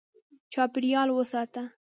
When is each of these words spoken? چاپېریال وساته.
چاپېریال 0.53 1.09
وساته. 1.17 1.61